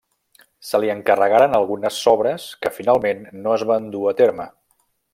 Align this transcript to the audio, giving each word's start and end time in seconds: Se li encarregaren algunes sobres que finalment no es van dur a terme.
Se 0.69 0.79
li 0.83 0.89
encarregaren 0.93 1.53
algunes 1.59 1.99
sobres 2.07 2.49
que 2.65 2.73
finalment 2.81 3.25
no 3.45 3.57
es 3.59 3.71
van 3.73 3.89
dur 3.97 4.05
a 4.15 4.19
terme. 4.25 4.53